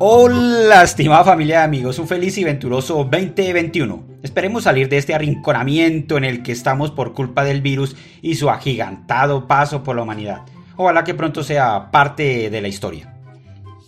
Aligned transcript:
Hola, 0.00 0.84
estimada 0.84 1.24
familia 1.24 1.58
de 1.58 1.64
amigos, 1.64 1.98
un 1.98 2.06
feliz 2.06 2.38
y 2.38 2.44
venturoso 2.44 2.94
2021. 3.02 4.04
Esperemos 4.22 4.62
salir 4.62 4.88
de 4.88 4.96
este 4.96 5.12
arrinconamiento 5.12 6.16
en 6.16 6.22
el 6.22 6.44
que 6.44 6.52
estamos 6.52 6.92
por 6.92 7.14
culpa 7.14 7.42
del 7.42 7.62
virus 7.62 7.96
y 8.22 8.36
su 8.36 8.48
agigantado 8.48 9.48
paso 9.48 9.82
por 9.82 9.96
la 9.96 10.02
humanidad. 10.02 10.42
Ojalá 10.76 11.02
que 11.02 11.14
pronto 11.14 11.42
sea 11.42 11.90
parte 11.90 12.48
de 12.48 12.60
la 12.60 12.68
historia. 12.68 13.12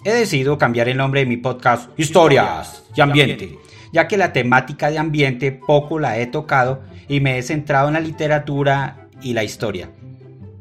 He 0.05 0.11
decidido 0.11 0.59
cambiar 0.59 0.89
el 0.89 0.97
nombre 0.97 1.21
de 1.21 1.27
mi 1.27 1.37
podcast 1.37 1.97
Historias 1.97 2.83
y 2.93 3.01
Ambiente, 3.03 3.57
ya 3.93 4.09
que 4.09 4.17
la 4.17 4.33
temática 4.33 4.91
de 4.91 4.99
ambiente 4.99 5.53
poco 5.53 6.01
la 6.01 6.19
he 6.19 6.27
tocado 6.27 6.83
y 7.07 7.21
me 7.21 7.39
he 7.39 7.43
centrado 7.45 7.87
en 7.87 7.95
la 7.95 8.01
literatura 8.01 9.07
y 9.23 9.33
la 9.33 9.45
historia. 9.45 9.91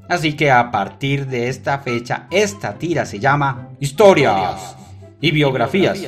Así 0.09 0.33
que 0.33 0.51
a 0.51 0.69
partir 0.69 1.25
de 1.25 1.49
esta 1.49 1.79
fecha, 1.79 2.27
esta 2.29 2.75
tira 2.75 3.07
se 3.07 3.17
llama 3.17 3.69
Historias 3.79 4.75
y 5.21 5.31
biografías, 5.31 5.99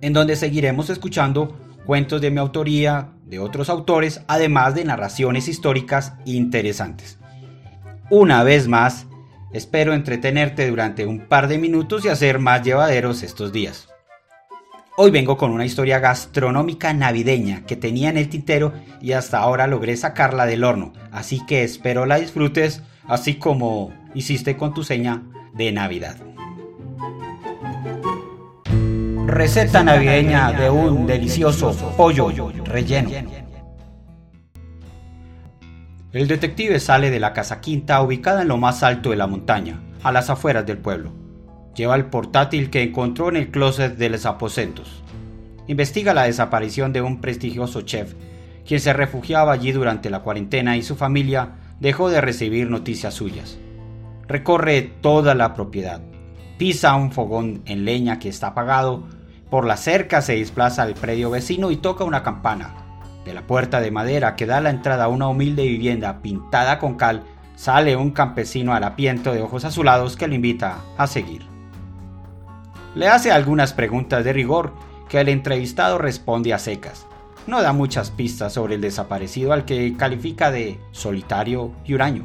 en 0.00 0.12
donde 0.12 0.36
seguiremos 0.36 0.90
escuchando 0.90 1.58
cuentos 1.86 2.20
de 2.20 2.30
mi 2.30 2.38
autoría, 2.38 3.10
de 3.26 3.38
otros 3.38 3.68
autores, 3.70 4.22
además 4.26 4.74
de 4.74 4.84
narraciones 4.84 5.48
históricas 5.48 6.14
interesantes. 6.24 7.18
Una 8.10 8.42
vez 8.42 8.68
más, 8.68 9.06
espero 9.52 9.94
entretenerte 9.94 10.68
durante 10.68 11.06
un 11.06 11.20
par 11.20 11.48
de 11.48 11.58
minutos 11.58 12.04
y 12.04 12.08
hacer 12.08 12.38
más 12.38 12.62
llevaderos 12.62 13.22
estos 13.22 13.52
días. 13.52 13.88
Hoy 14.98 15.10
vengo 15.10 15.38
con 15.38 15.52
una 15.52 15.64
historia 15.64 15.98
gastronómica 15.98 16.92
navideña 16.92 17.64
que 17.64 17.76
tenía 17.76 18.10
en 18.10 18.18
el 18.18 18.28
tintero 18.28 18.74
y 19.00 19.12
hasta 19.12 19.38
ahora 19.38 19.66
logré 19.66 19.96
sacarla 19.96 20.44
del 20.44 20.64
horno, 20.64 20.92
así 21.10 21.40
que 21.46 21.64
espero 21.64 22.04
la 22.04 22.16
disfrutes 22.16 22.82
así 23.08 23.36
como 23.36 23.92
hiciste 24.14 24.56
con 24.56 24.74
tu 24.74 24.84
seña 24.84 25.22
de 25.54 25.72
Navidad. 25.72 26.16
Receta 29.32 29.82
navideña 29.82 30.52
de 30.52 30.68
un 30.68 31.06
delicioso 31.06 31.72
pollo 31.96 32.28
relleno. 32.66 33.08
El 36.12 36.28
detective 36.28 36.78
sale 36.78 37.10
de 37.10 37.18
la 37.18 37.32
casa 37.32 37.62
quinta 37.62 38.02
ubicada 38.02 38.42
en 38.42 38.48
lo 38.48 38.58
más 38.58 38.82
alto 38.82 39.08
de 39.08 39.16
la 39.16 39.26
montaña, 39.26 39.80
a 40.02 40.12
las 40.12 40.28
afueras 40.28 40.66
del 40.66 40.76
pueblo. 40.76 41.14
Lleva 41.74 41.96
el 41.96 42.04
portátil 42.04 42.68
que 42.68 42.82
encontró 42.82 43.30
en 43.30 43.36
el 43.36 43.50
closet 43.50 43.96
de 43.96 44.10
los 44.10 44.26
aposentos. 44.26 45.02
Investiga 45.66 46.12
la 46.12 46.24
desaparición 46.24 46.92
de 46.92 47.00
un 47.00 47.22
prestigioso 47.22 47.80
chef, 47.80 48.12
quien 48.66 48.80
se 48.80 48.92
refugiaba 48.92 49.54
allí 49.54 49.72
durante 49.72 50.10
la 50.10 50.20
cuarentena 50.20 50.76
y 50.76 50.82
su 50.82 50.94
familia 50.94 51.52
dejó 51.80 52.10
de 52.10 52.20
recibir 52.20 52.68
noticias 52.68 53.14
suyas. 53.14 53.56
Recorre 54.28 54.82
toda 55.00 55.34
la 55.34 55.54
propiedad. 55.54 56.02
Pisa 56.58 56.94
un 56.96 57.12
fogón 57.12 57.62
en 57.64 57.86
leña 57.86 58.18
que 58.18 58.28
está 58.28 58.48
apagado 58.48 59.21
por 59.52 59.66
la 59.66 59.76
cerca 59.76 60.22
se 60.22 60.38
desplaza 60.38 60.82
al 60.82 60.94
predio 60.94 61.28
vecino 61.28 61.70
y 61.70 61.76
toca 61.76 62.04
una 62.04 62.22
campana. 62.22 62.70
De 63.26 63.34
la 63.34 63.42
puerta 63.42 63.82
de 63.82 63.90
madera 63.90 64.34
que 64.34 64.46
da 64.46 64.62
la 64.62 64.70
entrada 64.70 65.04
a 65.04 65.08
una 65.08 65.28
humilde 65.28 65.64
vivienda 65.64 66.22
pintada 66.22 66.78
con 66.78 66.94
cal, 66.94 67.24
sale 67.54 67.94
un 67.94 68.12
campesino 68.12 68.72
harapiento 68.72 69.30
de 69.34 69.42
ojos 69.42 69.66
azulados 69.66 70.16
que 70.16 70.26
lo 70.26 70.34
invita 70.34 70.78
a 70.96 71.06
seguir. 71.06 71.42
Le 72.94 73.08
hace 73.08 73.30
algunas 73.30 73.74
preguntas 73.74 74.24
de 74.24 74.32
rigor 74.32 74.72
que 75.10 75.20
el 75.20 75.28
entrevistado 75.28 75.98
responde 75.98 76.54
a 76.54 76.58
secas. 76.58 77.06
No 77.46 77.60
da 77.60 77.74
muchas 77.74 78.10
pistas 78.10 78.54
sobre 78.54 78.76
el 78.76 78.80
desaparecido 78.80 79.52
al 79.52 79.66
que 79.66 79.98
califica 79.98 80.50
de 80.50 80.80
solitario 80.92 81.72
y 81.84 81.92
huraño. 81.92 82.24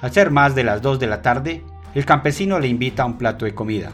Al 0.00 0.12
ser 0.12 0.30
más 0.30 0.54
de 0.54 0.62
las 0.62 0.80
2 0.80 1.00
de 1.00 1.06
la 1.08 1.22
tarde, 1.22 1.64
el 1.92 2.04
campesino 2.04 2.60
le 2.60 2.68
invita 2.68 3.02
a 3.02 3.06
un 3.06 3.18
plato 3.18 3.46
de 3.46 3.54
comida. 3.56 3.90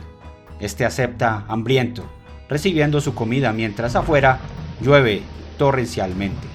Este 0.61 0.85
acepta 0.85 1.47
hambriento 1.49 2.05
recibiendo 2.49 3.01
su 3.01 3.15
comida 3.15 3.53
mientras 3.53 3.97
afuera 3.97 4.41
llueve 4.81 5.23
torrencialmente. 5.59 6.47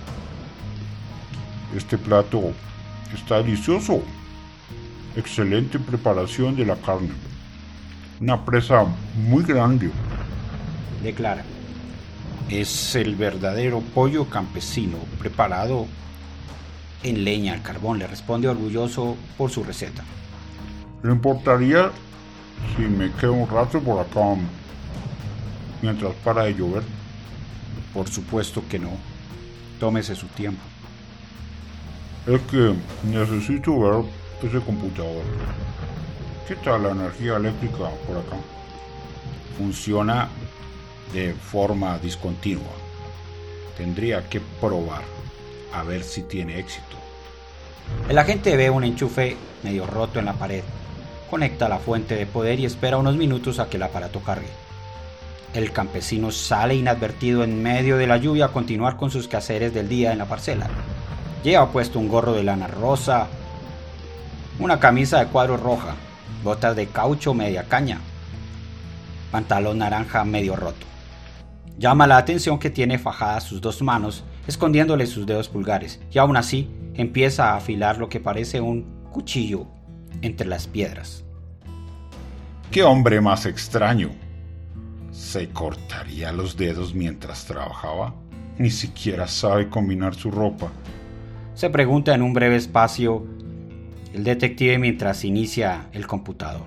Este 1.76 1.98
plato 1.98 2.54
está 3.14 3.38
delicioso. 3.38 4.02
Excelente 5.16 5.80
preparación 5.80 6.56
de 6.56 6.66
la 6.66 6.76
carne. 6.76 7.12
Una 8.20 8.44
presa 8.46 8.86
muy 9.16 9.44
grande. 9.44 9.90
Declara. 11.04 11.44
Es 12.50 12.96
el 12.96 13.16
verdadero 13.16 13.80
pollo 13.80 14.26
campesino 14.26 14.98
preparado 15.20 15.88
en 17.04 17.24
leña 17.24 17.54
al 17.54 17.62
carbón, 17.62 18.00
le 18.00 18.08
responde 18.08 18.48
orgulloso 18.48 19.16
por 19.38 19.50
su 19.50 19.64
receta. 19.64 20.04
¿Le 21.04 21.12
importaría 21.12 21.90
si 22.76 22.84
me 22.84 23.12
quedo 23.14 23.34
un 23.34 23.50
rato 23.50 23.80
por 23.80 24.00
acá 24.00 24.20
mientras 25.82 26.14
para 26.24 26.44
de 26.44 26.54
llover? 26.54 26.84
Por 27.94 28.10
supuesto 28.10 28.64
que 28.70 28.80
no. 28.80 28.92
Tómese 29.80 30.16
su 30.16 30.28
tiempo. 30.28 30.62
Es 32.28 32.40
que 32.42 32.74
necesito 33.04 33.80
ver 33.80 34.06
ese 34.44 34.60
computador. 34.64 35.24
¿Qué 36.48 36.56
tal 36.56 36.84
la 36.84 36.92
energía 36.92 37.38
eléctrica 37.38 37.90
por 38.08 38.18
acá? 38.18 38.38
Funciona 39.58 40.30
de 41.14 41.34
forma 41.34 41.98
discontinua. 41.98 42.74
Tendría 43.78 44.28
que 44.30 44.40
probar 44.60 45.02
a 45.74 45.84
ver 45.84 46.04
si 46.04 46.24
tiene 46.24 46.60
éxito. 46.60 46.98
El 48.08 48.18
agente 48.18 48.56
ve 48.56 48.70
un 48.70 48.84
enchufe 48.84 49.36
medio 49.64 49.88
roto 49.88 50.20
en 50.20 50.26
la 50.26 50.34
pared. 50.34 50.64
Conecta 51.30 51.70
la 51.70 51.80
fuente 51.80 52.16
de 52.16 52.26
poder 52.26 52.60
y 52.60 52.66
espera 52.66 52.98
unos 52.98 53.16
minutos 53.16 53.60
a 53.60 53.70
que 53.70 53.78
el 53.78 53.84
aparato 53.84 54.20
cargue. 54.20 54.50
El 55.54 55.74
campesino 55.74 56.32
sale 56.32 56.76
inadvertido 56.76 57.44
en 57.44 57.62
medio 57.62 57.98
de 57.98 58.08
la 58.08 58.16
lluvia 58.16 58.46
a 58.46 58.54
continuar 58.54 58.96
con 58.96 59.12
sus 59.12 59.28
quehaceres 59.28 59.74
del 59.74 59.90
día 59.90 60.14
en 60.14 60.20
la 60.20 60.26
parcela. 60.26 60.70
Lleva 61.44 61.72
puesto 61.72 62.00
un 62.00 62.08
gorro 62.08 62.32
de 62.34 62.44
lana 62.44 62.68
rosa, 62.68 63.28
una 64.60 64.80
camisa 64.80 65.20
de 65.20 65.28
cuadro 65.28 65.58
roja, 65.58 65.96
botas 66.44 66.76
de 66.76 66.88
caucho 66.88 67.34
media 67.34 67.64
caña, 67.64 68.00
pantalón 69.30 69.80
naranja 69.80 70.24
medio 70.24 70.56
roto. 70.56 70.86
Llama 71.78 72.08
la 72.08 72.18
atención 72.18 72.58
que 72.58 72.70
tiene 72.70 72.98
fajadas 72.98 73.44
sus 73.44 73.60
dos 73.60 73.82
manos, 73.82 74.24
escondiéndole 74.48 75.06
sus 75.06 75.26
dedos 75.26 75.50
pulgares, 75.50 76.00
y 76.12 76.20
aún 76.20 76.38
así 76.38 76.70
empieza 76.94 77.52
a 77.52 77.58
afilar 77.58 77.98
lo 77.98 78.08
que 78.08 78.20
parece 78.20 78.62
un 78.62 79.04
cuchillo 79.12 79.68
entre 80.22 80.48
las 80.48 80.68
piedras. 80.68 81.26
¡Qué 82.70 82.84
hombre 82.84 83.20
más 83.20 83.46
extraño! 83.46 84.21
¿Se 85.22 85.48
cortaría 85.50 86.32
los 86.34 86.58
dedos 86.58 86.96
mientras 86.96 87.46
trabajaba? 87.46 88.14
Ni 88.58 88.72
siquiera 88.72 89.28
sabe 89.28 89.70
combinar 89.70 90.16
su 90.16 90.32
ropa. 90.32 90.72
Se 91.54 91.70
pregunta 91.70 92.14
en 92.16 92.24
un 92.24 92.34
breve 92.34 92.56
espacio 92.56 93.26
el 94.14 94.24
detective 94.24 94.80
mientras 94.80 95.24
inicia 95.24 95.88
el 95.94 96.08
computador. 96.08 96.66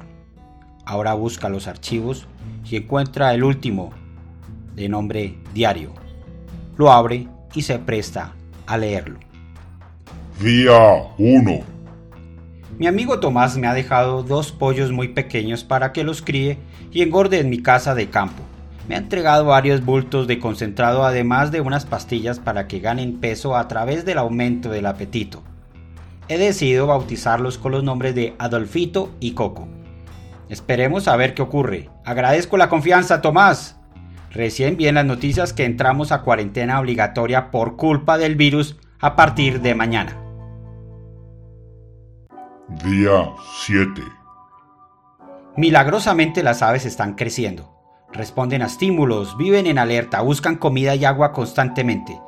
Ahora 0.87 1.15
busca 1.15 1.49
los 1.49 1.67
archivos 1.67 2.27
y 2.65 2.77
encuentra 2.77 3.35
el 3.35 3.43
último, 3.43 3.91
de 4.77 4.89
nombre 4.89 5.35
Diario. 5.53 5.93
Lo 6.79 6.93
abre 6.93 7.27
y 7.55 7.63
se 7.63 7.81
presta 7.81 8.35
a 8.67 8.79
leerlo. 8.79 9.19
Día 10.41 10.79
1. 11.19 11.74
Mi 12.77 12.89
amigo 12.89 13.21
Tomás 13.21 13.57
me 13.57 13.69
ha 13.69 13.75
dejado 13.75 14.25
dos 14.25 14.51
pollos 14.51 14.91
muy 14.91 15.09
pequeños 15.09 15.63
para 15.63 15.93
que 15.93 16.03
los 16.03 16.23
críe 16.23 16.59
y 16.91 17.03
engorde 17.03 17.39
en 17.39 17.49
mi 17.49 17.63
casa 17.63 17.95
de 17.95 18.11
campo. 18.11 18.43
Me 18.89 18.97
ha 18.97 18.99
entregado 18.99 19.45
varios 19.45 19.85
bultos 19.85 20.27
de 20.27 20.41
concentrado 20.41 21.05
además 21.05 21.53
de 21.53 21.61
unas 21.61 21.87
pastillas 21.87 22.41
para 22.41 22.67
que 22.67 22.81
ganen 22.81 23.21
peso 23.21 23.57
a 23.57 23.69
través 23.69 24.05
del 24.05 24.19
aumento 24.19 24.71
del 24.71 24.87
apetito. 24.87 25.41
He 26.27 26.37
decidido 26.37 26.89
bautizarlos 26.89 27.59
con 27.59 27.71
los 27.71 27.85
nombres 27.85 28.17
de 28.17 28.35
Adolfito 28.41 29.15
y 29.21 29.33
Coco. 29.33 29.69
Esperemos 30.49 31.07
a 31.07 31.15
ver 31.15 31.35
qué 31.35 31.43
ocurre. 31.43 31.91
Agradezco 32.05 32.57
la 32.57 32.69
confianza, 32.69 33.21
Tomás. 33.21 33.77
Recién 34.33 34.77
vi 34.77 34.91
las 34.91 35.07
noticias 35.07 35.53
que 35.53 35.65
entramos 35.65 36.11
a 36.11 36.23
cuarentena 36.23 36.81
obligatoria 36.81 37.53
por 37.53 37.77
culpa 37.77 38.19
del 38.19 38.35
virus 38.35 38.77
a 38.99 39.15
partir 39.15 39.61
de 39.61 39.77
mañana. 39.77 40.24
Día 42.83 43.31
7. 43.67 44.03
Milagrosamente 45.57 46.43
las 46.43 46.61
aves 46.61 46.85
están 46.85 47.15
creciendo. 47.15 47.73
Responden 48.13 48.63
a 48.63 48.67
estímulos, 48.67 49.37
viven 49.37 49.67
en 49.69 49.79
alerta, 49.79 50.21
buscan 50.23 50.57
comida 50.57 50.95
y 50.97 51.05
agua 51.05 51.33
constantemente. 51.33 52.19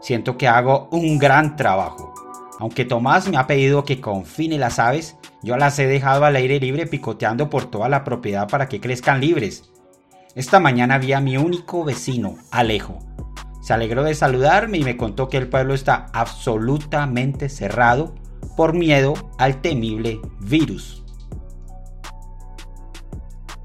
Siento 0.00 0.36
que 0.36 0.48
hago 0.48 0.88
un 0.92 1.18
gran 1.18 1.56
trabajo. 1.56 2.12
Aunque 2.60 2.84
Tomás 2.84 3.28
me 3.28 3.38
ha 3.38 3.46
pedido 3.46 3.84
que 3.84 4.00
confine 4.00 4.58
las 4.58 4.78
aves, 4.78 5.16
yo 5.42 5.56
las 5.56 5.78
he 5.78 5.86
dejado 5.86 6.26
al 6.26 6.36
aire 6.36 6.60
libre 6.60 6.86
picoteando 6.86 7.48
por 7.48 7.64
toda 7.70 7.88
la 7.88 8.04
propiedad 8.04 8.48
para 8.48 8.68
que 8.68 8.80
crezcan 8.80 9.20
libres. 9.20 9.70
Esta 10.34 10.60
mañana 10.60 10.98
vi 10.98 11.14
a 11.14 11.20
mi 11.20 11.38
único 11.38 11.84
vecino, 11.84 12.36
Alejo. 12.50 12.98
Se 13.62 13.72
alegró 13.72 14.04
de 14.04 14.14
saludarme 14.14 14.78
y 14.78 14.84
me 14.84 14.98
contó 14.98 15.28
que 15.28 15.38
el 15.38 15.48
pueblo 15.48 15.72
está 15.74 16.06
absolutamente 16.12 17.48
cerrado 17.48 18.14
por 18.56 18.72
miedo 18.72 19.14
al 19.38 19.60
temible 19.60 20.20
virus. 20.40 21.04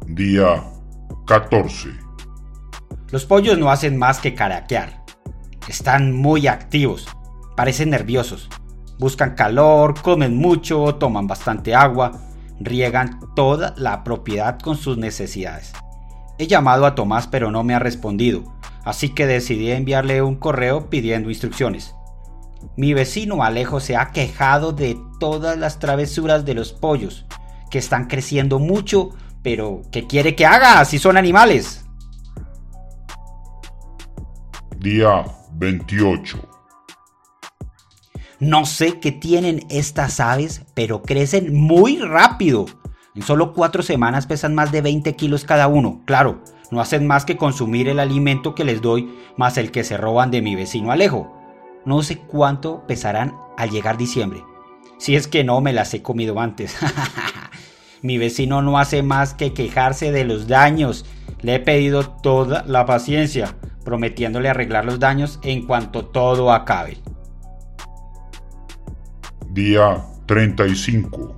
Día 0.05 0.63
14. 1.25 1.89
Los 3.09 3.25
pollos 3.25 3.57
no 3.57 3.71
hacen 3.71 3.97
más 3.97 4.19
que 4.19 4.35
caraquear. 4.35 5.03
Están 5.67 6.11
muy 6.11 6.47
activos, 6.47 7.07
parecen 7.55 7.91
nerviosos. 7.91 8.49
Buscan 8.99 9.35
calor, 9.35 9.99
comen 10.01 10.35
mucho, 10.35 10.95
toman 10.95 11.27
bastante 11.27 11.73
agua, 11.73 12.11
riegan 12.59 13.19
toda 13.35 13.73
la 13.77 14.03
propiedad 14.03 14.59
con 14.59 14.77
sus 14.77 14.97
necesidades. 14.97 15.73
He 16.37 16.47
llamado 16.47 16.85
a 16.85 16.95
Tomás 16.95 17.27
pero 17.27 17.51
no 17.51 17.63
me 17.63 17.73
ha 17.73 17.79
respondido, 17.79 18.43
así 18.83 19.09
que 19.09 19.27
decidí 19.27 19.71
enviarle 19.71 20.21
un 20.21 20.35
correo 20.35 20.89
pidiendo 20.89 21.29
instrucciones. 21.29 21.95
Mi 22.77 22.93
vecino 22.93 23.43
Alejo 23.43 23.79
se 23.79 23.95
ha 23.95 24.11
quejado 24.11 24.71
de 24.71 24.97
todas 25.19 25.57
las 25.57 25.79
travesuras 25.79 26.45
de 26.45 26.53
los 26.53 26.73
pollos, 26.73 27.25
que 27.69 27.79
están 27.79 28.05
creciendo 28.07 28.59
mucho, 28.59 29.09
pero 29.43 29.81
¿qué 29.91 30.07
quiere 30.07 30.35
que 30.35 30.45
haga 30.45 30.83
si 30.85 30.99
son 30.99 31.17
animales? 31.17 31.85
Día 34.77 35.25
28. 35.53 36.47
No 38.39 38.65
sé 38.65 38.99
qué 38.99 39.11
tienen 39.11 39.65
estas 39.69 40.19
aves, 40.19 40.63
pero 40.73 41.03
crecen 41.03 41.53
muy 41.53 41.99
rápido. 41.99 42.65
En 43.13 43.21
solo 43.21 43.53
cuatro 43.53 43.83
semanas 43.83 44.25
pesan 44.25 44.55
más 44.55 44.71
de 44.71 44.81
20 44.81 45.15
kilos 45.15 45.45
cada 45.45 45.67
uno. 45.67 46.01
Claro, 46.05 46.41
no 46.71 46.81
hacen 46.81 47.05
más 47.05 47.25
que 47.25 47.37
consumir 47.37 47.87
el 47.89 47.99
alimento 47.99 48.55
que 48.55 48.63
les 48.63 48.81
doy, 48.81 49.13
más 49.37 49.57
el 49.57 49.71
que 49.71 49.83
se 49.83 49.97
roban 49.97 50.31
de 50.31 50.41
mi 50.41 50.55
vecino 50.55 50.91
Alejo. 50.91 51.40
No 51.85 52.03
sé 52.03 52.19
cuánto 52.19 52.85
pesarán 52.87 53.35
al 53.57 53.69
llegar 53.71 53.97
diciembre. 53.97 54.43
Si 54.97 55.15
es 55.15 55.27
que 55.27 55.43
no 55.43 55.61
me 55.61 55.73
las 55.73 55.93
he 55.93 56.01
comido 56.01 56.39
antes. 56.39 56.77
mi 58.01 58.17
vecino 58.17 58.61
no 58.61 58.77
hace 58.77 59.01
más 59.03 59.33
que 59.33 59.53
quejarse 59.53 60.11
de 60.11 60.25
los 60.25 60.47
daños. 60.47 61.05
Le 61.41 61.55
he 61.55 61.59
pedido 61.59 62.07
toda 62.07 62.63
la 62.67 62.85
paciencia, 62.85 63.55
prometiéndole 63.83 64.49
arreglar 64.49 64.85
los 64.85 64.99
daños 64.99 65.39
en 65.43 65.65
cuanto 65.65 66.05
todo 66.05 66.51
acabe. 66.51 66.97
Día 69.49 70.05
35. 70.27 71.35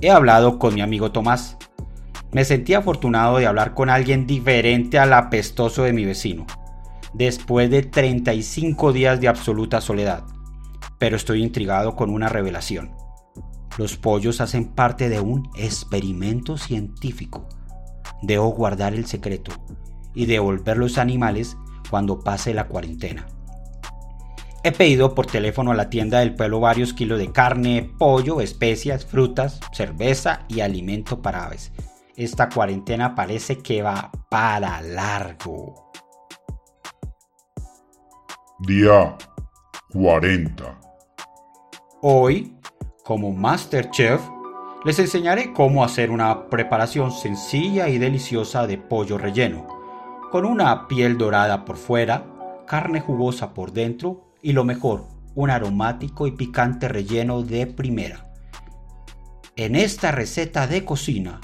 He 0.00 0.10
hablado 0.10 0.58
con 0.58 0.74
mi 0.74 0.82
amigo 0.82 1.10
Tomás. 1.10 1.56
Me 2.32 2.44
sentí 2.44 2.74
afortunado 2.74 3.38
de 3.38 3.46
hablar 3.46 3.74
con 3.74 3.90
alguien 3.90 4.26
diferente 4.26 4.98
al 4.98 5.12
apestoso 5.12 5.82
de 5.82 5.92
mi 5.92 6.04
vecino, 6.04 6.46
después 7.14 7.70
de 7.70 7.82
35 7.82 8.92
días 8.92 9.20
de 9.20 9.28
absoluta 9.28 9.80
soledad. 9.80 10.24
Pero 10.98 11.16
estoy 11.16 11.42
intrigado 11.42 11.96
con 11.96 12.10
una 12.10 12.28
revelación. 12.28 12.92
Los 13.78 13.96
pollos 13.96 14.40
hacen 14.40 14.74
parte 14.74 15.08
de 15.08 15.20
un 15.20 15.48
experimento 15.56 16.56
científico. 16.58 17.48
Debo 18.22 18.48
guardar 18.50 18.94
el 18.94 19.06
secreto 19.06 19.52
y 20.14 20.26
devolver 20.26 20.76
los 20.76 20.98
animales 20.98 21.56
cuando 21.90 22.20
pase 22.20 22.54
la 22.54 22.68
cuarentena. 22.68 23.26
He 24.62 24.72
pedido 24.72 25.14
por 25.14 25.26
teléfono 25.26 25.72
a 25.72 25.74
la 25.74 25.90
tienda 25.90 26.20
del 26.20 26.34
pueblo 26.34 26.58
varios 26.58 26.94
kilos 26.94 27.18
de 27.18 27.32
carne, 27.32 27.90
pollo, 27.98 28.40
especias, 28.40 29.04
frutas, 29.04 29.60
cerveza 29.72 30.46
y 30.48 30.60
alimento 30.60 31.20
para 31.20 31.44
aves. 31.44 31.70
Esta 32.16 32.48
cuarentena 32.48 33.14
parece 33.14 33.58
que 33.58 33.82
va 33.82 34.10
para 34.30 34.80
largo. 34.80 35.83
Día 38.66 39.14
40. 39.92 40.80
Hoy, 42.00 42.56
como 43.04 43.30
Master 43.30 43.90
Chef, 43.90 44.22
les 44.86 44.98
enseñaré 44.98 45.52
cómo 45.52 45.84
hacer 45.84 46.10
una 46.10 46.48
preparación 46.48 47.12
sencilla 47.12 47.90
y 47.90 47.98
deliciosa 47.98 48.66
de 48.66 48.78
pollo 48.78 49.18
relleno, 49.18 49.66
con 50.30 50.46
una 50.46 50.88
piel 50.88 51.18
dorada 51.18 51.66
por 51.66 51.76
fuera, 51.76 52.24
carne 52.66 53.00
jugosa 53.00 53.52
por 53.52 53.72
dentro 53.72 54.32
y 54.40 54.52
lo 54.52 54.64
mejor, 54.64 55.08
un 55.34 55.50
aromático 55.50 56.26
y 56.26 56.30
picante 56.30 56.88
relleno 56.88 57.42
de 57.42 57.66
primera. 57.66 58.32
En 59.56 59.76
esta 59.76 60.10
receta 60.10 60.66
de 60.66 60.86
cocina 60.86 61.42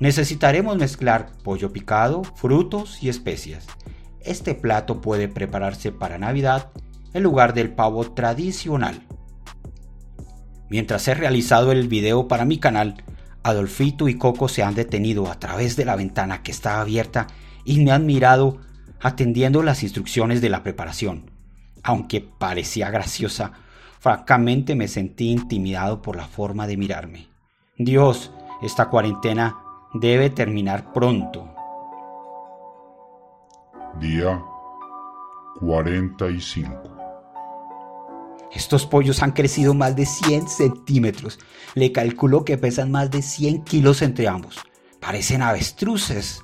necesitaremos 0.00 0.78
mezclar 0.78 1.32
pollo 1.44 1.70
picado, 1.70 2.22
frutos 2.24 3.02
y 3.02 3.10
especias. 3.10 3.66
Este 4.26 4.54
plato 4.54 5.00
puede 5.00 5.28
prepararse 5.28 5.92
para 5.92 6.18
Navidad 6.18 6.70
en 7.14 7.22
lugar 7.22 7.54
del 7.54 7.70
pavo 7.70 8.12
tradicional. 8.12 9.02
Mientras 10.68 11.06
he 11.08 11.14
realizado 11.14 11.72
el 11.72 11.88
video 11.88 12.28
para 12.28 12.44
mi 12.44 12.58
canal, 12.58 13.02
Adolfito 13.42 14.08
y 14.08 14.18
Coco 14.18 14.48
se 14.48 14.62
han 14.62 14.74
detenido 14.74 15.30
a 15.30 15.38
través 15.38 15.76
de 15.76 15.84
la 15.84 15.96
ventana 15.96 16.42
que 16.42 16.50
estaba 16.50 16.80
abierta 16.80 17.28
y 17.64 17.78
me 17.78 17.92
han 17.92 18.04
mirado 18.04 18.58
atendiendo 19.00 19.62
las 19.62 19.82
instrucciones 19.82 20.40
de 20.40 20.48
la 20.48 20.62
preparación 20.62 21.36
aunque 21.86 22.20
parecía 22.20 22.90
graciosa, 22.90 23.52
francamente 24.00 24.74
me 24.74 24.88
sentí 24.88 25.30
intimidado 25.30 26.02
por 26.02 26.16
la 26.16 26.26
forma 26.26 26.66
de 26.66 26.76
mirarme. 26.76 27.28
Dios, 27.78 28.32
esta 28.60 28.86
cuarentena 28.86 29.56
debe 29.94 30.28
terminar 30.28 30.92
pronto. 30.92 31.54
Día 34.00 34.44
45. 35.58 36.70
Estos 38.52 38.84
pollos 38.84 39.22
han 39.22 39.32
crecido 39.32 39.72
más 39.72 39.96
de 39.96 40.04
100 40.04 40.48
centímetros. 40.48 41.38
Le 41.74 41.92
calculo 41.92 42.44
que 42.44 42.58
pesan 42.58 42.90
más 42.90 43.10
de 43.10 43.22
100 43.22 43.64
kilos 43.64 44.02
entre 44.02 44.28
ambos. 44.28 44.58
Parecen 45.00 45.40
avestruces. 45.40 46.42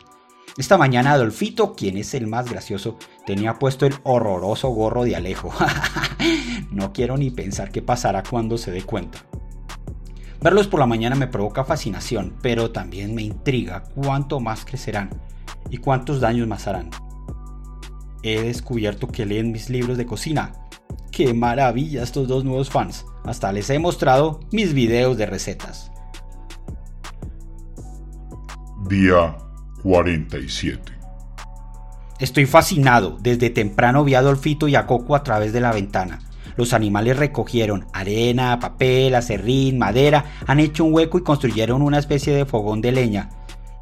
Esta 0.56 0.78
mañana 0.78 1.12
Adolfito, 1.12 1.74
quien 1.74 1.98
es 1.98 2.14
el 2.14 2.26
más 2.26 2.50
gracioso, 2.50 2.96
tenía 3.26 3.58
puesto 3.58 3.84
el 3.84 3.96
horroroso 4.02 4.70
gorro 4.70 5.04
de 5.04 5.14
Alejo. 5.14 5.52
no 6.70 6.94
quiero 6.94 7.18
ni 7.18 7.30
pensar 7.30 7.70
qué 7.70 7.82
pasará 7.82 8.22
cuando 8.22 8.56
se 8.56 8.70
dé 8.70 8.82
cuenta. 8.82 9.18
Verlos 10.40 10.68
por 10.68 10.80
la 10.80 10.86
mañana 10.86 11.16
me 11.16 11.26
provoca 11.26 11.64
fascinación, 11.64 12.34
pero 12.40 12.70
también 12.70 13.14
me 13.14 13.22
intriga 13.22 13.84
cuánto 13.94 14.40
más 14.40 14.64
crecerán 14.64 15.10
y 15.68 15.76
cuántos 15.76 16.18
daños 16.20 16.48
más 16.48 16.66
harán. 16.66 16.88
He 18.22 18.40
descubierto 18.40 19.08
que 19.08 19.26
leen 19.26 19.52
mis 19.52 19.68
libros 19.68 19.98
de 19.98 20.06
cocina. 20.06 20.52
¡Qué 21.10 21.34
maravilla 21.34 22.02
estos 22.02 22.28
dos 22.28 22.44
nuevos 22.44 22.70
fans! 22.70 23.04
Hasta 23.24 23.52
les 23.52 23.68
he 23.70 23.78
mostrado 23.78 24.40
mis 24.52 24.74
videos 24.74 25.16
de 25.16 25.26
recetas. 25.26 25.90
Día 28.88 29.36
47. 29.82 30.92
Estoy 32.18 32.46
fascinado. 32.46 33.18
Desde 33.20 33.50
temprano 33.50 34.04
vi 34.04 34.14
a 34.14 34.20
Adolfito 34.20 34.68
y 34.68 34.76
a 34.76 34.86
Coco 34.86 35.16
a 35.16 35.24
través 35.24 35.52
de 35.52 35.60
la 35.60 35.72
ventana. 35.72 36.20
Los 36.56 36.72
animales 36.72 37.16
recogieron 37.16 37.86
arena, 37.92 38.60
papel, 38.60 39.14
acerrín, 39.14 39.78
madera, 39.78 40.24
han 40.46 40.60
hecho 40.60 40.84
un 40.84 40.94
hueco 40.94 41.18
y 41.18 41.22
construyeron 41.22 41.82
una 41.82 41.98
especie 41.98 42.34
de 42.34 42.44
fogón 42.44 42.80
de 42.80 42.92
leña. 42.92 43.30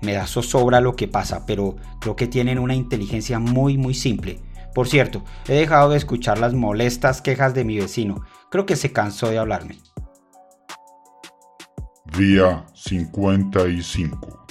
Me 0.03 0.13
da 0.13 0.27
zozobra 0.27 0.81
lo 0.81 0.97
que 0.97 1.09
pasa, 1.09 1.45
pero 1.47 1.77
creo 2.01 2.17
que 2.17 2.27
tienen 2.27 2.59
una 2.59 2.75
inteligencia 2.75 3.39
muy 3.39 3.77
muy 3.77 3.95
simple. 3.95 4.41
Por 4.75 4.89
cierto, 4.89 5.25
he 5.49 5.55
dejado 5.55 5.91
de 5.91 5.97
escuchar 5.97 6.39
las 6.39 6.55
molestas 6.55 7.21
quejas 7.23 7.55
de 7.55 7.65
mi 7.65 7.79
vecino. 7.79 8.25
Creo 8.51 8.67
que 8.67 8.77
se 8.77 8.93
cansó 8.93 9.29
de 9.29 9.39
hablarme. 9.39 9.79
Día 12.17 12.67
55. 12.75 14.47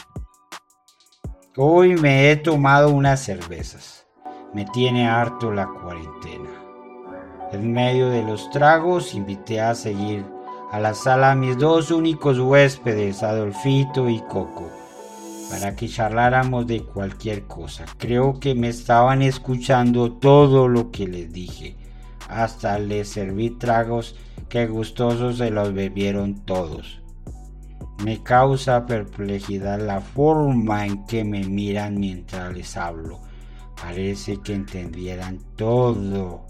Hoy 1.58 1.96
me 1.96 2.32
he 2.32 2.36
tomado 2.36 2.90
unas 2.90 3.22
cervezas. 3.22 4.08
Me 4.54 4.66
tiene 4.66 5.08
harto 5.08 5.52
la 5.52 5.68
cuarentena. 5.68 6.50
En 7.52 7.72
medio 7.72 8.10
de 8.10 8.24
los 8.24 8.50
tragos 8.52 9.14
invité 9.14 9.60
a 9.60 9.74
seguir 9.76 10.24
a 10.72 10.80
la 10.80 10.94
sala 10.94 11.32
a 11.32 11.36
mis 11.36 11.58
dos 11.58 11.90
únicos 11.90 12.38
huéspedes, 12.40 13.24
Adolfito 13.24 14.08
y 14.08 14.20
Coco, 14.22 14.70
para 15.50 15.76
que 15.76 15.90
charláramos 15.90 16.68
de 16.68 16.84
cualquier 16.84 17.48
cosa. 17.48 17.86
Creo 17.98 18.40
que 18.40 18.54
me 18.54 18.70
estaban 18.70 19.22
escuchando 19.22 20.14
todo 20.14 20.68
lo 20.68 20.92
que 20.92 21.08
les 21.08 21.34
dije. 21.34 21.76
Hasta 22.30 22.78
les 22.78 23.10
serví 23.10 23.50
tragos 23.58 24.16
que 24.48 24.68
gustosos 24.68 25.38
se 25.38 25.50
los 25.50 25.74
bebieron 25.74 26.46
todos. 26.46 27.02
Me 28.04 28.22
causa 28.22 28.86
perplejidad 28.86 29.80
la 29.80 30.00
forma 30.00 30.86
en 30.86 31.06
que 31.06 31.24
me 31.24 31.44
miran 31.44 32.00
mientras 32.00 32.54
les 32.54 32.78
hablo. 32.78 33.20
Parece 33.82 34.40
que 34.42 34.54
entendieran 34.54 35.40
todo. 35.56 36.46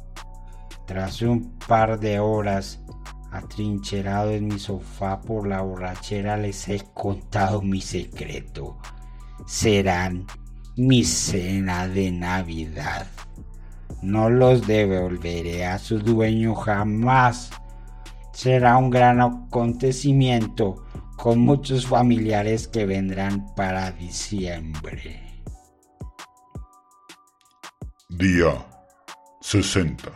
Tras 0.86 1.22
un 1.22 1.58
par 1.68 2.00
de 2.00 2.20
horas 2.20 2.82
atrincherado 3.32 4.32
en 4.32 4.48
mi 4.48 4.60
sofá 4.60 5.22
por 5.22 5.48
la 5.48 5.62
borrachera 5.62 6.38
les 6.38 6.68
he 6.68 6.84
contado 6.94 7.62
mi 7.62 7.82
secreto. 7.82 8.78
Serán 9.46 10.26
mi 10.76 11.04
cena 11.04 11.88
de 11.88 12.12
Navidad. 12.12 13.08
No 14.02 14.30
los 14.30 14.66
devolveré 14.66 15.66
a 15.66 15.78
su 15.78 16.00
dueño 16.00 16.56
jamás. 16.56 17.50
Será 18.34 18.78
un 18.78 18.90
gran 18.90 19.20
acontecimiento 19.20 20.86
con 21.18 21.40
muchos 21.40 21.86
familiares 21.86 22.68
que 22.68 22.86
vendrán 22.86 23.54
para 23.56 23.92
diciembre. 23.92 25.44
Día 28.08 28.66
60. 29.42 30.12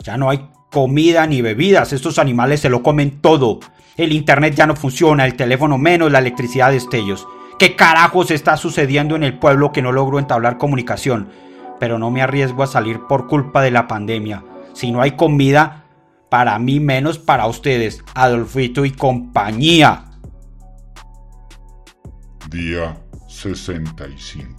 Ya 0.00 0.16
no 0.16 0.30
hay 0.30 0.50
comida 0.74 1.24
ni 1.28 1.40
bebidas, 1.40 1.92
estos 1.92 2.18
animales 2.18 2.58
se 2.58 2.68
lo 2.68 2.82
comen 2.82 3.20
todo. 3.20 3.60
El 3.96 4.12
internet 4.12 4.56
ya 4.56 4.66
no 4.66 4.74
funciona, 4.74 5.24
el 5.24 5.36
teléfono 5.36 5.78
menos, 5.78 6.10
la 6.10 6.18
electricidad 6.18 6.72
de 6.72 6.78
estellos. 6.78 7.28
¿Qué 7.60 7.76
carajos 7.76 8.32
está 8.32 8.56
sucediendo 8.56 9.14
en 9.14 9.22
el 9.22 9.38
pueblo 9.38 9.70
que 9.70 9.82
no 9.82 9.92
logro 9.92 10.18
entablar 10.18 10.58
comunicación? 10.58 11.28
Pero 11.78 12.00
no 12.00 12.10
me 12.10 12.22
arriesgo 12.22 12.64
a 12.64 12.66
salir 12.66 12.98
por 13.08 13.28
culpa 13.28 13.62
de 13.62 13.70
la 13.70 13.86
pandemia. 13.86 14.42
Si 14.72 14.90
no 14.90 15.00
hay 15.00 15.12
comida, 15.12 15.84
para 16.28 16.58
mí 16.58 16.80
menos 16.80 17.20
para 17.20 17.46
ustedes, 17.46 18.02
Adolfito 18.16 18.84
y 18.84 18.90
compañía. 18.90 20.06
Día 22.50 22.96
65. 23.28 24.53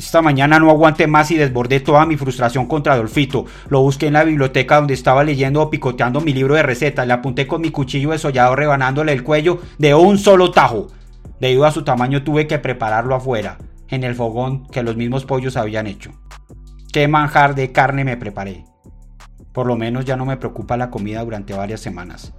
Esta 0.00 0.22
mañana 0.22 0.58
no 0.58 0.70
aguanté 0.70 1.06
más 1.06 1.30
y 1.30 1.36
desbordé 1.36 1.78
toda 1.80 2.06
mi 2.06 2.16
frustración 2.16 2.64
contra 2.64 2.94
Adolfito. 2.94 3.44
Lo 3.68 3.82
busqué 3.82 4.06
en 4.06 4.14
la 4.14 4.24
biblioteca 4.24 4.76
donde 4.76 4.94
estaba 4.94 5.22
leyendo 5.24 5.60
o 5.60 5.68
picoteando 5.68 6.22
mi 6.22 6.32
libro 6.32 6.54
de 6.54 6.62
recetas. 6.62 7.06
Le 7.06 7.12
apunté 7.12 7.46
con 7.46 7.60
mi 7.60 7.70
cuchillo 7.70 8.12
desollado 8.12 8.56
rebanándole 8.56 9.12
el 9.12 9.22
cuello 9.22 9.60
de 9.76 9.94
un 9.94 10.16
solo 10.16 10.52
tajo. 10.52 10.86
Debido 11.38 11.66
a 11.66 11.70
su 11.70 11.84
tamaño 11.84 12.24
tuve 12.24 12.46
que 12.46 12.58
prepararlo 12.58 13.14
afuera, 13.14 13.58
en 13.88 14.02
el 14.02 14.14
fogón 14.14 14.66
que 14.68 14.82
los 14.82 14.96
mismos 14.96 15.26
pollos 15.26 15.58
habían 15.58 15.86
hecho. 15.86 16.12
Qué 16.90 17.06
manjar 17.06 17.54
de 17.54 17.70
carne 17.70 18.02
me 18.02 18.16
preparé. 18.16 18.64
Por 19.52 19.66
lo 19.66 19.76
menos 19.76 20.06
ya 20.06 20.16
no 20.16 20.24
me 20.24 20.38
preocupa 20.38 20.78
la 20.78 20.88
comida 20.88 21.22
durante 21.22 21.52
varias 21.52 21.80
semanas. 21.80 22.32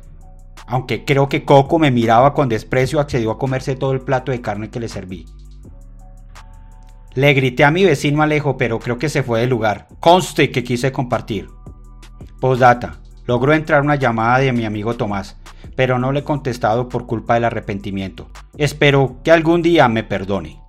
Aunque 0.65 1.05
creo 1.05 1.29
que 1.29 1.45
Coco 1.45 1.77
me 1.77 1.91
miraba 1.91 2.33
con 2.33 2.49
desprecio, 2.49 2.99
accedió 2.99 3.29
a 3.29 3.37
comerse 3.37 3.75
todo 3.75 3.91
el 3.91 4.01
plato 4.01 4.31
de 4.31 4.41
carne 4.41 4.71
que 4.71 4.79
le 4.79 4.89
serví. 4.89 5.27
Le 7.13 7.33
grité 7.33 7.65
a 7.65 7.71
mi 7.71 7.83
vecino 7.83 8.21
Alejo, 8.21 8.55
pero 8.55 8.79
creo 8.79 8.97
que 8.97 9.09
se 9.09 9.21
fue 9.21 9.41
del 9.41 9.49
lugar. 9.49 9.89
Conste 9.99 10.49
que 10.49 10.63
quise 10.63 10.93
compartir. 10.93 11.49
Postdata. 12.39 13.01
Logró 13.25 13.53
entrar 13.53 13.81
una 13.81 13.95
llamada 13.95 14.39
de 14.39 14.53
mi 14.53 14.65
amigo 14.65 14.95
Tomás, 14.95 15.37
pero 15.75 15.99
no 15.99 16.11
le 16.11 16.21
he 16.21 16.23
contestado 16.23 16.87
por 16.89 17.05
culpa 17.05 17.35
del 17.35 17.43
arrepentimiento. 17.43 18.29
Espero 18.57 19.17
que 19.23 19.31
algún 19.31 19.61
día 19.61 19.87
me 19.89 20.03
perdone. 20.03 20.59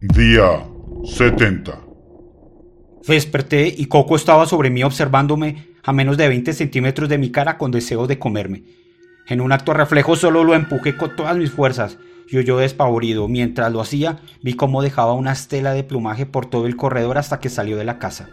Día 0.00 0.62
70. 1.04 1.80
Desperté 3.06 3.74
y 3.76 3.86
Coco 3.86 4.16
estaba 4.16 4.46
sobre 4.46 4.70
mí 4.70 4.82
observándome 4.82 5.74
a 5.82 5.92
menos 5.92 6.16
de 6.16 6.28
20 6.28 6.52
centímetros 6.52 7.08
de 7.08 7.18
mi 7.18 7.30
cara 7.30 7.58
con 7.58 7.70
deseo 7.70 8.06
de 8.06 8.18
comerme. 8.18 8.64
En 9.26 9.40
un 9.40 9.52
acto 9.52 9.72
reflejo 9.72 10.16
solo 10.16 10.44
lo 10.44 10.54
empujé 10.54 10.96
con 10.96 11.16
todas 11.16 11.36
mis 11.36 11.50
fuerzas 11.50 11.98
y 12.28 12.38
huyó 12.38 12.58
despavorido. 12.58 13.28
Mientras 13.28 13.72
lo 13.72 13.80
hacía, 13.80 14.20
vi 14.42 14.54
cómo 14.54 14.82
dejaba 14.82 15.12
una 15.14 15.32
estela 15.32 15.72
de 15.72 15.84
plumaje 15.84 16.26
por 16.26 16.46
todo 16.46 16.66
el 16.66 16.76
corredor 16.76 17.18
hasta 17.18 17.40
que 17.40 17.48
salió 17.48 17.76
de 17.76 17.84
la 17.84 17.98
casa. 17.98 18.28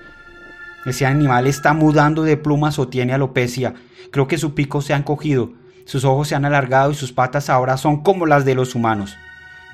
Ese 0.85 1.05
animal 1.05 1.47
está 1.47 1.73
mudando 1.73 2.23
de 2.23 2.37
plumas 2.37 2.79
o 2.79 2.87
tiene 2.87 3.13
alopecia. 3.13 3.75
Creo 4.11 4.27
que 4.27 4.37
su 4.37 4.55
pico 4.55 4.81
se 4.81 4.93
ha 4.93 4.97
encogido, 4.97 5.53
sus 5.85 6.05
ojos 6.05 6.27
se 6.27 6.35
han 6.35 6.45
alargado 6.45 6.91
y 6.91 6.95
sus 6.95 7.11
patas 7.11 7.49
ahora 7.49 7.77
son 7.77 8.01
como 8.01 8.25
las 8.25 8.45
de 8.45 8.55
los 8.55 8.75
humanos. 8.75 9.15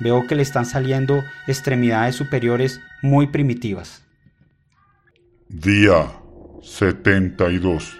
Veo 0.00 0.26
que 0.26 0.34
le 0.34 0.42
están 0.42 0.66
saliendo 0.66 1.22
extremidades 1.46 2.14
superiores 2.14 2.80
muy 3.02 3.28
primitivas. 3.28 4.04
Día 5.48 6.12
72. 6.62 7.98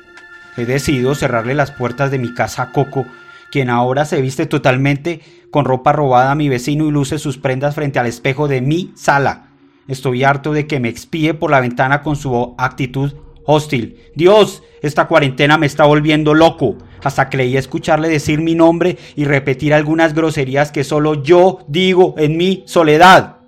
He 0.57 0.67
decidido 0.67 1.15
cerrarle 1.15 1.55
las 1.55 1.71
puertas 1.71 2.11
de 2.11 2.19
mi 2.19 2.35
casa 2.35 2.63
a 2.63 2.73
Coco, 2.73 3.07
quien 3.51 3.71
ahora 3.71 4.05
se 4.05 4.21
viste 4.21 4.47
totalmente 4.47 5.21
con 5.51 5.65
ropa 5.65 5.93
robada 5.93 6.33
a 6.33 6.35
mi 6.35 6.49
vecino 6.49 6.87
y 6.87 6.91
luce 6.91 7.19
sus 7.19 7.39
prendas 7.39 7.75
frente 7.75 7.99
al 7.99 8.07
espejo 8.07 8.49
de 8.49 8.61
mi 8.61 8.93
sala. 8.95 9.49
Estoy 9.87 10.25
harto 10.25 10.53
de 10.53 10.67
que 10.67 10.81
me 10.81 10.89
expíe 10.89 11.35
por 11.35 11.51
la 11.51 11.61
ventana 11.61 12.03
con 12.03 12.17
su 12.17 12.55
actitud 12.59 13.15
hostil. 13.45 13.97
Dios, 14.15 14.63
esta 14.83 15.07
cuarentena 15.07 15.57
me 15.57 15.67
está 15.67 15.87
volviendo 15.87 16.35
loco. 16.35 16.77
Hasta 17.03 17.31
creí 17.31 17.57
escucharle 17.57 18.09
decir 18.09 18.41
mi 18.41 18.55
nombre 18.55 18.99
y 19.17 19.25
repetir 19.25 19.73
algunas 19.73 20.15
groserías 20.15 20.71
que 20.71 20.85
solo 20.85 21.23
yo 21.23 21.65
digo 21.69 22.15
en 22.19 22.37
mi 22.37 22.65
soledad. 22.67 23.39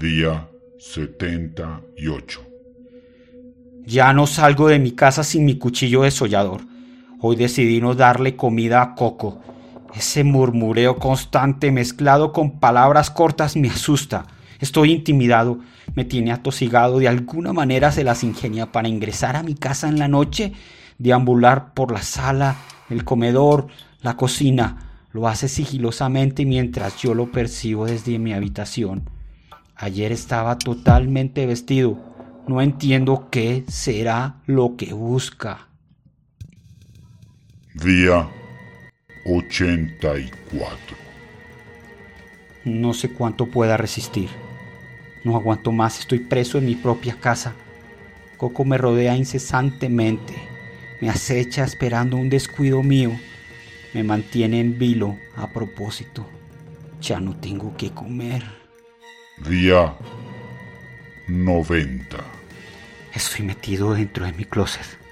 Día 0.00 0.48
78. 0.78 2.42
Ya 3.84 4.12
no 4.14 4.26
salgo 4.26 4.68
de 4.68 4.78
mi 4.78 4.92
casa 4.92 5.22
sin 5.22 5.44
mi 5.44 5.58
cuchillo 5.58 6.02
desollador. 6.02 6.62
Hoy 7.20 7.36
decidí 7.36 7.80
no 7.80 7.94
darle 7.94 8.36
comida 8.36 8.82
a 8.82 8.94
Coco. 8.94 9.40
Ese 9.94 10.22
murmureo 10.22 10.96
constante 10.96 11.70
mezclado 11.70 12.32
con 12.32 12.60
palabras 12.60 13.10
cortas 13.10 13.56
me 13.56 13.68
asusta. 13.68 14.26
Estoy 14.60 14.92
intimidado, 14.92 15.60
me 15.94 16.04
tiene 16.04 16.32
atosigado, 16.32 16.98
de 16.98 17.08
alguna 17.08 17.54
manera 17.54 17.90
se 17.90 18.04
las 18.04 18.22
ingenia 18.22 18.70
para 18.70 18.88
ingresar 18.88 19.36
a 19.36 19.42
mi 19.42 19.54
casa 19.54 19.88
en 19.88 19.98
la 19.98 20.08
noche, 20.08 20.52
deambular 20.98 21.72
por 21.72 21.92
la 21.92 22.02
sala, 22.02 22.56
el 22.90 23.04
comedor, 23.04 23.68
la 24.02 24.16
cocina. 24.16 24.82
Lo 25.12 25.28
hace 25.28 25.48
sigilosamente 25.48 26.44
mientras 26.44 26.98
yo 26.98 27.14
lo 27.14 27.32
percibo 27.32 27.86
desde 27.86 28.18
mi 28.18 28.34
habitación. 28.34 29.08
Ayer 29.74 30.12
estaba 30.12 30.58
totalmente 30.58 31.46
vestido. 31.46 31.98
No 32.46 32.60
entiendo 32.60 33.28
qué 33.30 33.64
será 33.68 34.36
lo 34.46 34.76
que 34.76 34.92
busca. 34.92 35.65
Día 37.84 38.26
84. 39.26 40.96
No 42.64 42.94
sé 42.94 43.10
cuánto 43.10 43.50
pueda 43.50 43.76
resistir. 43.76 44.30
No 45.24 45.36
aguanto 45.36 45.72
más, 45.72 46.00
estoy 46.00 46.20
preso 46.20 46.56
en 46.56 46.64
mi 46.64 46.74
propia 46.74 47.20
casa. 47.20 47.52
Coco 48.38 48.64
me 48.64 48.78
rodea 48.78 49.14
incesantemente, 49.14 50.32
me 51.02 51.10
acecha 51.10 51.64
esperando 51.64 52.16
un 52.16 52.30
descuido 52.30 52.82
mío, 52.82 53.12
me 53.92 54.02
mantiene 54.02 54.60
en 54.60 54.78
vilo 54.78 55.18
a 55.36 55.46
propósito. 55.50 56.26
Ya 57.02 57.20
no 57.20 57.36
tengo 57.36 57.76
que 57.76 57.90
comer. 57.90 58.42
Día 59.46 59.94
90. 61.28 62.16
Estoy 63.12 63.44
metido 63.44 63.92
dentro 63.92 64.24
de 64.24 64.32
mi 64.32 64.46
closet. 64.46 65.05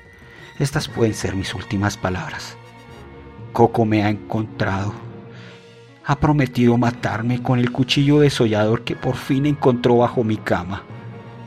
Estas 0.59 0.87
pueden 0.87 1.15
ser 1.15 1.35
mis 1.35 1.53
últimas 1.55 1.97
palabras. 1.97 2.57
Coco 3.53 3.85
me 3.85 4.05
ha 4.05 4.09
encontrado. 4.09 4.95
Ha 6.05 6.21
prometido 6.21 6.79
matarme 6.79 7.43
con 7.43 7.59
el 7.59 7.73
cuchillo 7.73 8.21
desollador 8.21 8.85
que 8.85 8.95
por 8.95 9.17
fin 9.17 9.47
encontró 9.47 9.97
bajo 9.97 10.23
mi 10.23 10.37
cama, 10.37 10.83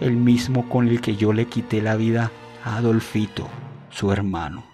el 0.01 0.17
mismo 0.17 0.67
con 0.67 0.89
el 0.89 0.99
que 0.99 1.15
yo 1.15 1.31
le 1.31 1.45
quité 1.45 1.81
la 1.81 1.95
vida 1.95 2.31
a 2.65 2.77
Adolfito, 2.77 3.47
su 3.91 4.11
hermano. 4.11 4.65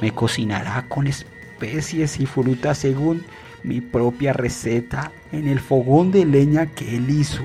Me 0.00 0.12
cocinará 0.12 0.88
con 0.88 1.08
especies 1.08 2.20
y 2.20 2.26
frutas 2.26 2.78
según 2.78 3.24
mi 3.64 3.80
propia 3.80 4.32
receta 4.32 5.10
en 5.32 5.48
el 5.48 5.58
fogón 5.58 6.12
de 6.12 6.24
leña 6.24 6.66
que 6.66 6.96
él 6.96 7.10
hizo 7.10 7.42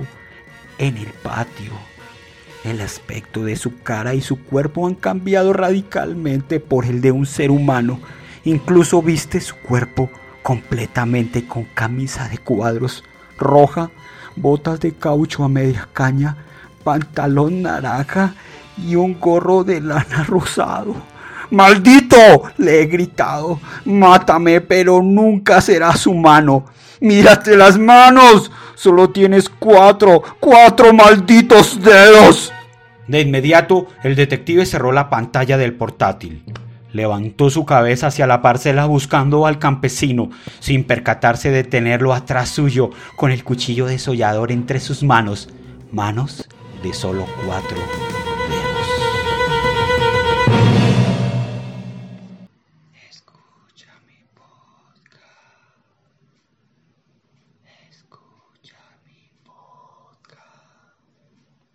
en 0.78 0.98
el 0.98 1.08
patio. 1.08 1.72
El 2.64 2.80
aspecto 2.80 3.44
de 3.44 3.58
su 3.58 3.82
cara 3.82 4.14
y 4.14 4.22
su 4.22 4.42
cuerpo 4.42 4.88
han 4.88 4.96
cambiado 4.96 5.52
radicalmente 5.52 6.62
por 6.62 6.86
el 6.86 7.02
de 7.02 7.12
un 7.12 7.26
ser 7.26 7.52
humano. 7.52 8.00
Incluso 8.46 9.02
viste 9.02 9.42
su 9.42 9.56
cuerpo 9.58 10.10
completamente 10.42 11.46
con 11.46 11.66
camisa 11.66 12.30
de 12.30 12.38
cuadros 12.38 13.04
roja, 13.38 13.92
botas 14.38 14.80
de 14.80 14.94
caucho 14.94 15.44
a 15.44 15.50
media 15.50 15.90
caña, 15.92 16.38
pantalón 16.86 17.64
naranja 17.64 18.34
y 18.78 18.96
un 18.96 19.20
gorro 19.20 19.66
de 19.66 19.82
lana 19.82 20.24
rosado. 20.28 20.96
¡Maldito! 21.50 22.16
le 22.58 22.82
he 22.82 22.86
gritado. 22.86 23.60
Mátame, 23.84 24.62
pero 24.62 25.02
nunca 25.02 25.60
serás 25.60 26.08
humano. 26.08 26.66
Mírate 27.02 27.58
las 27.58 27.78
manos. 27.78 28.50
Solo 28.76 29.10
tienes 29.10 29.50
cuatro, 29.50 30.24
cuatro 30.40 30.94
malditos 30.94 31.80
dedos. 31.82 32.53
De 33.08 33.22
inmediato, 33.22 33.88
el 34.04 34.16
detective 34.16 34.66
cerró 34.66 34.92
la 34.92 35.10
pantalla 35.10 35.58
del 35.58 35.74
portátil. 35.74 36.44
Levantó 36.92 37.50
su 37.50 37.66
cabeza 37.66 38.08
hacia 38.08 38.28
la 38.28 38.42
parcela 38.42 38.86
buscando 38.86 39.48
al 39.48 39.60
campesino, 39.60 40.30
sin 40.60 40.84
percatarse 40.84 41.50
de 41.50 41.64
tenerlo 41.64 42.14
atrás 42.14 42.50
suyo, 42.50 42.92
con 43.16 43.32
el 43.32 43.44
cuchillo 43.44 43.88
desollador 43.88 44.52
entre 44.52 44.80
sus 44.80 45.04
manos, 45.04 45.50
manos 45.92 46.48
de 46.84 46.94
solo 46.94 47.26
cuatro 47.46 47.78